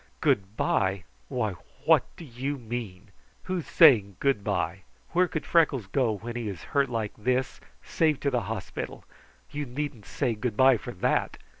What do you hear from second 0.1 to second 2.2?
"Good bye! Why, what